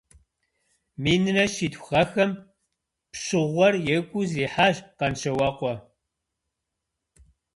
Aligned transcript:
Минрэ 1.03 1.45
щитху 1.53 1.85
гъэхэм 1.87 2.31
пщыгъуэр 3.11 3.73
екӏуу 3.97 4.25
зрихьащ 4.29 4.75
Къанщауэкъуэ. 4.97 5.73